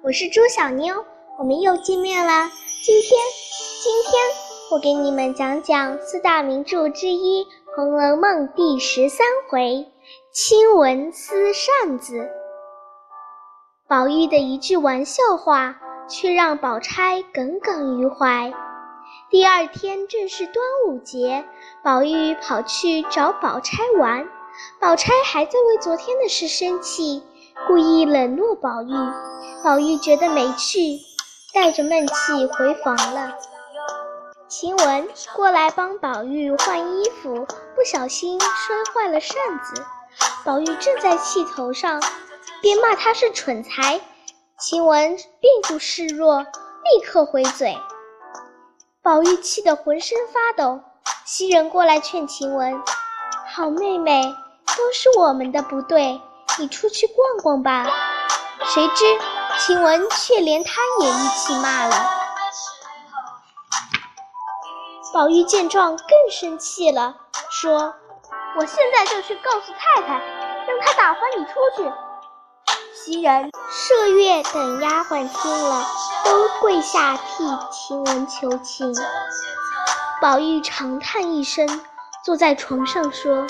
[0.00, 1.04] 我是朱小妞，
[1.38, 2.48] 我们又见面了。
[2.84, 3.20] 今天，
[3.82, 4.22] 今天
[4.70, 7.44] 我给你们讲讲四大名著之一
[7.74, 9.90] 《红楼梦》第十三回
[10.32, 12.30] “亲闻撕扇子”。
[13.88, 15.76] 宝玉的一句玩笑话，
[16.08, 18.52] 却让宝钗耿耿于怀。
[19.30, 21.44] 第二天正是端午节，
[21.82, 24.28] 宝玉跑去找宝钗玩，
[24.78, 27.24] 宝钗还在为昨天的事生气。
[27.68, 28.94] 故意冷落宝玉，
[29.62, 30.98] 宝玉觉得没趣，
[31.52, 33.34] 带着闷气回房了。
[34.48, 39.84] 晴雯过来帮宝玉换衣服，不小心摔坏了扇子。
[40.46, 42.02] 宝玉正在气头上，
[42.62, 44.00] 便骂他是蠢材。
[44.58, 47.76] 晴雯并不示弱，立刻回嘴。
[49.02, 50.80] 宝玉气得浑身发抖。
[51.26, 52.82] 袭人过来劝晴雯
[53.52, 54.22] ：“好妹妹，
[54.74, 56.18] 都是我们的不对。”
[56.58, 57.86] 你出去逛逛吧。
[58.64, 59.04] 谁知
[59.58, 62.10] 晴雯却连他也一起骂了。
[65.14, 67.16] 宝玉见状更生气了，
[67.50, 67.94] 说
[68.58, 70.20] ：“我现在就去告诉太太，
[70.66, 71.92] 让她打发你出去。”
[72.94, 75.84] 袭人、麝月等丫鬟听了，
[76.24, 78.94] 都跪下替晴雯求情。
[80.20, 81.80] 宝玉长叹一声，
[82.24, 83.46] 坐在床上说：“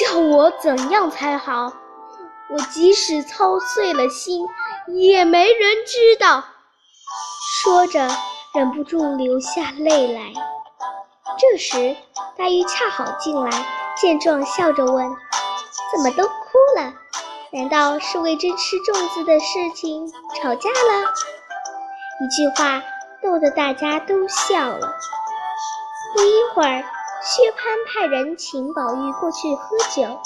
[0.00, 1.72] 叫我怎样才好？”
[2.48, 4.46] 我即使操碎了心，
[4.88, 6.44] 也没人知道。
[7.60, 8.08] 说着，
[8.54, 10.32] 忍不住流下泪来。
[11.38, 11.96] 这时，
[12.36, 13.50] 黛玉恰好进来，
[13.96, 15.16] 见状笑着问
[15.92, 16.32] ：“怎么都哭
[16.76, 16.92] 了？
[17.52, 20.06] 难道是为这吃粽子的事情
[20.40, 21.12] 吵架了？”
[22.22, 22.82] 一句话
[23.22, 24.94] 逗得大家都笑了。
[26.14, 26.84] 不一会儿，
[27.22, 30.20] 薛蟠派人请宝玉过去喝酒。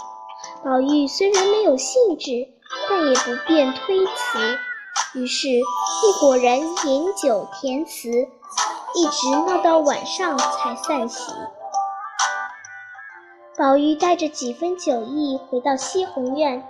[0.64, 2.48] 宝玉虽然没有兴致，
[2.88, 4.58] 但也不便推辞，
[5.14, 8.10] 于是，一伙人饮酒填词，
[8.94, 11.32] 一直闹到晚上才散席。
[13.56, 16.66] 宝玉带着几分酒意回到西红院，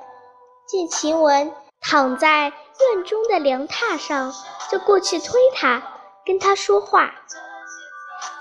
[0.67, 4.33] 见晴雯躺在院中的凉榻上，
[4.71, 5.83] 就过去推她，
[6.25, 7.13] 跟她说话。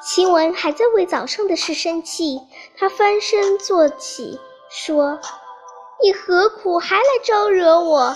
[0.04, 2.40] 晴雯还在为早上的事生气，
[2.78, 4.40] 她翻身坐起。
[4.70, 5.20] 说
[6.02, 8.16] ：“你何苦还来招惹我？”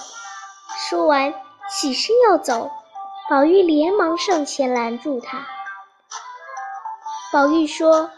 [0.87, 1.33] 说完，
[1.69, 2.69] 起身要走，
[3.29, 5.45] 宝玉连忙上前拦住他。
[7.31, 8.11] 宝玉说：“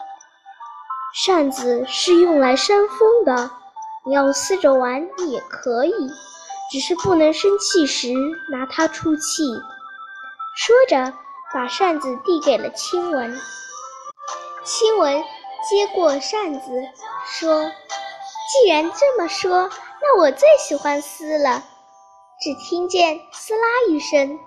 [1.16, 3.50] 扇子是用来扇风的，
[4.04, 6.10] 你要撕着玩也可以，
[6.70, 8.12] 只是不能生气时
[8.50, 9.44] 拿它出气。”
[10.54, 11.14] 说着，
[11.54, 13.38] 把扇子递给了青文。
[14.62, 15.22] 青文
[15.68, 16.70] 接过扇子，
[17.24, 17.72] 说。
[18.48, 19.70] 既然这么说，
[20.00, 21.64] 那我最喜欢撕了。
[22.40, 24.38] 只听见“撕啦”一声，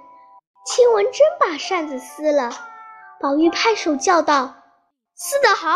[0.65, 2.51] 晴雯真把扇子撕了。
[3.19, 4.55] 宝玉拍手叫道
[5.15, 5.75] ：“撕得好！”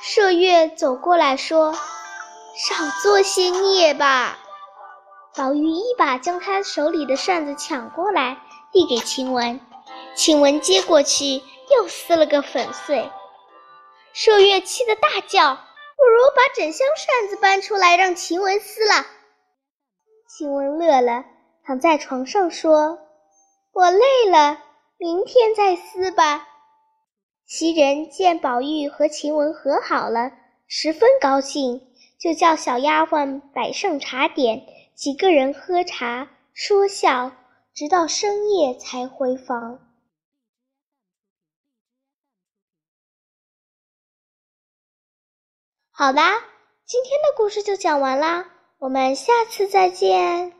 [0.00, 1.72] 麝月走过来说
[2.54, 4.38] ：“少做些孽吧。”
[5.34, 8.38] 宝玉一把将他手里的扇子抢过来，
[8.72, 9.58] 递给晴雯。
[10.14, 13.10] 晴雯接过去，又撕了个粉碎。
[14.14, 15.58] 麝月气得大叫。
[15.98, 19.04] 不如把整箱扇子搬出来，让晴雯撕了。
[20.28, 21.24] 晴雯乐了，
[21.64, 23.00] 躺在床上说
[23.74, 24.62] ：“我累了，
[24.96, 26.46] 明天再撕吧。”
[27.44, 30.30] 袭人见宝玉和晴雯和好了，
[30.68, 31.80] 十分高兴，
[32.20, 34.64] 就叫小丫鬟摆上茶点，
[34.94, 37.32] 几个人喝茶说笑，
[37.74, 39.80] 直到深夜才回房。
[45.98, 46.44] 好啦，
[46.86, 48.46] 今天的故事就讲完啦，
[48.78, 50.52] 我们下次再见。